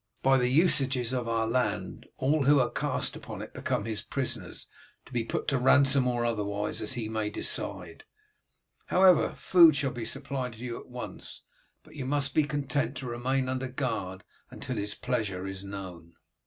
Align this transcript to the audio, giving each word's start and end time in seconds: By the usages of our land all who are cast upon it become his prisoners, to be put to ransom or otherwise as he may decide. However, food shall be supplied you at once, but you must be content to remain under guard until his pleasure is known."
By 0.23 0.39
the 0.39 0.49
usages 0.49 1.13
of 1.13 1.27
our 1.29 1.45
land 1.45 2.07
all 2.17 2.45
who 2.45 2.59
are 2.59 2.71
cast 2.71 3.15
upon 3.15 3.39
it 3.43 3.53
become 3.53 3.85
his 3.85 4.01
prisoners, 4.01 4.67
to 5.05 5.13
be 5.13 5.23
put 5.23 5.47
to 5.49 5.59
ransom 5.59 6.07
or 6.07 6.25
otherwise 6.25 6.81
as 6.81 6.93
he 6.93 7.07
may 7.07 7.29
decide. 7.29 8.03
However, 8.87 9.33
food 9.35 9.75
shall 9.75 9.91
be 9.91 10.05
supplied 10.05 10.55
you 10.55 10.79
at 10.79 10.87
once, 10.87 11.43
but 11.83 11.93
you 11.93 12.07
must 12.07 12.33
be 12.33 12.45
content 12.45 12.97
to 12.97 13.05
remain 13.05 13.47
under 13.47 13.67
guard 13.67 14.23
until 14.49 14.75
his 14.77 14.95
pleasure 14.95 15.45
is 15.45 15.63
known." 15.63 16.15